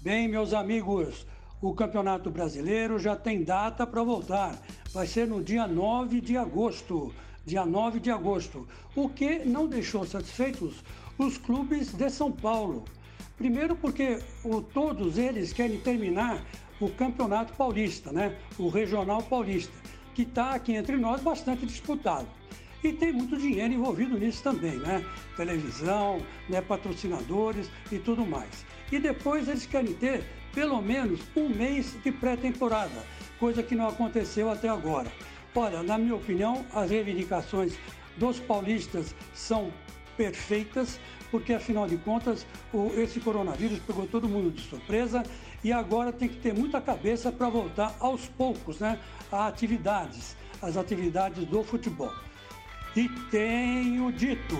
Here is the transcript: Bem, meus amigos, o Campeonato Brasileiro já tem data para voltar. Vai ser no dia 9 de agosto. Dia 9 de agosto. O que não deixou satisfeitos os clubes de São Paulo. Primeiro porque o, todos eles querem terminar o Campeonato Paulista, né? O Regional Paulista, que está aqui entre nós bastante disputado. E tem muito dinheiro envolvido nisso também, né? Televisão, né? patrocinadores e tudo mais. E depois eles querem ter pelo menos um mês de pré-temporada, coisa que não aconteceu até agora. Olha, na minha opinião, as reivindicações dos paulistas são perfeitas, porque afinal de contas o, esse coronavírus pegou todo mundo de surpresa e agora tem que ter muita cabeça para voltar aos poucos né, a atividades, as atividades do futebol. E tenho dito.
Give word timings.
Bem, 0.00 0.28
meus 0.28 0.54
amigos, 0.54 1.26
o 1.60 1.74
Campeonato 1.74 2.30
Brasileiro 2.30 3.00
já 3.00 3.16
tem 3.16 3.42
data 3.42 3.84
para 3.84 4.00
voltar. 4.04 4.56
Vai 4.92 5.08
ser 5.08 5.26
no 5.26 5.42
dia 5.42 5.66
9 5.66 6.20
de 6.20 6.36
agosto. 6.36 7.12
Dia 7.44 7.66
9 7.66 7.98
de 7.98 8.08
agosto. 8.08 8.68
O 8.94 9.08
que 9.08 9.40
não 9.40 9.66
deixou 9.66 10.06
satisfeitos 10.06 10.84
os 11.18 11.36
clubes 11.36 11.92
de 11.92 12.08
São 12.10 12.30
Paulo. 12.30 12.84
Primeiro 13.36 13.74
porque 13.74 14.20
o, 14.44 14.60
todos 14.60 15.18
eles 15.18 15.52
querem 15.52 15.80
terminar 15.80 16.44
o 16.80 16.88
Campeonato 16.90 17.52
Paulista, 17.54 18.12
né? 18.12 18.38
O 18.56 18.68
Regional 18.68 19.20
Paulista, 19.24 19.74
que 20.14 20.22
está 20.22 20.52
aqui 20.52 20.74
entre 20.74 20.96
nós 20.96 21.20
bastante 21.20 21.66
disputado. 21.66 22.28
E 22.82 22.92
tem 22.92 23.12
muito 23.12 23.36
dinheiro 23.36 23.74
envolvido 23.74 24.18
nisso 24.18 24.42
também, 24.42 24.76
né? 24.76 25.04
Televisão, 25.36 26.22
né? 26.48 26.60
patrocinadores 26.60 27.68
e 27.90 27.98
tudo 27.98 28.24
mais. 28.24 28.64
E 28.92 28.98
depois 28.98 29.48
eles 29.48 29.66
querem 29.66 29.92
ter 29.94 30.24
pelo 30.54 30.80
menos 30.80 31.20
um 31.36 31.48
mês 31.48 31.96
de 32.02 32.10
pré-temporada, 32.10 33.04
coisa 33.38 33.62
que 33.62 33.74
não 33.74 33.88
aconteceu 33.88 34.50
até 34.50 34.68
agora. 34.68 35.10
Olha, 35.54 35.82
na 35.82 35.98
minha 35.98 36.14
opinião, 36.14 36.64
as 36.72 36.90
reivindicações 36.90 37.76
dos 38.16 38.38
paulistas 38.38 39.14
são 39.34 39.72
perfeitas, 40.16 41.00
porque 41.30 41.52
afinal 41.52 41.86
de 41.86 41.96
contas 41.96 42.46
o, 42.72 42.90
esse 42.96 43.20
coronavírus 43.20 43.78
pegou 43.80 44.06
todo 44.06 44.28
mundo 44.28 44.50
de 44.50 44.62
surpresa 44.62 45.22
e 45.62 45.72
agora 45.72 46.12
tem 46.12 46.28
que 46.28 46.36
ter 46.36 46.54
muita 46.54 46.80
cabeça 46.80 47.30
para 47.30 47.48
voltar 47.48 47.94
aos 48.00 48.26
poucos 48.28 48.78
né, 48.78 48.98
a 49.30 49.46
atividades, 49.46 50.36
as 50.62 50.76
atividades 50.76 51.44
do 51.44 51.62
futebol. 51.62 52.12
E 52.96 53.08
tenho 53.30 54.10
dito. 54.12 54.56